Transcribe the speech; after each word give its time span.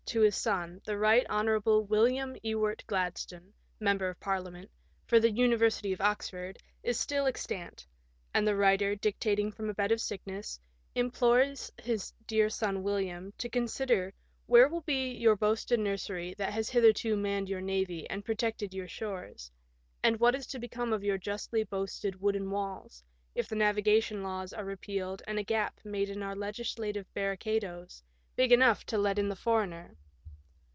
to 0.03 0.19
his 0.19 0.35
son, 0.35 0.81
the. 0.83 0.97
Bight 0.97 1.25
Hon. 1.29 1.45
W. 1.45 2.35
Ewart 2.43 2.83
Gladstone, 2.85 3.53
M.P. 3.79 4.11
"for 5.05 5.19
the 5.21 5.31
University 5.31 5.93
of 5.93 6.01
Oxford," 6.01 6.59
is 6.83 6.99
still 6.99 7.27
extant; 7.27 7.87
and 8.33 8.45
the 8.45 8.57
writer, 8.57 8.93
dictating 8.93 9.53
from 9.53 9.69
a 9.69 9.73
bed 9.73 9.89
of 9.93 10.01
sickness, 10.01 10.59
implores 10.95 11.71
his'' 11.81 12.11
dear 12.27 12.49
son 12.49 12.83
William" 12.83 13.31
to 13.37 13.47
consider" 13.47 14.13
where 14.47 14.67
will 14.67 14.81
be 14.81 15.11
your 15.11 15.37
boasted 15.37 15.79
nursery 15.79 16.33
that 16.37 16.51
has 16.51 16.69
hitherto 16.69 17.15
manned 17.15 17.47
your 17.47 17.61
navy 17.61 18.09
and 18.09 18.25
protected 18.25 18.73
your 18.73 18.89
shores,'* 18.89 19.49
and 20.03 20.19
"what 20.19 20.35
is 20.35 20.45
to 20.47 20.59
become 20.59 20.91
of 20.91 21.05
your 21.05 21.17
justly 21.17 21.63
boasted 21.63 22.19
wooden 22.19 22.51
walls," 22.51 23.01
if 23.33 23.47
the 23.47 23.55
navigation 23.55 24.23
laws 24.23 24.51
are 24.51 24.65
repealed 24.65 25.21
and 25.25 25.39
a 25.39 25.43
gap 25.43 25.79
made 25.85 26.09
in 26.09 26.21
our 26.21 26.35
legislative 26.35 27.05
barricadoes 27.13 28.03
big 28.35 28.51
enough 28.51 28.85
to 28.85 28.97
let 28.97 29.17
in 29.19 29.29
the 29.29 29.35
foreigner 29.35 29.93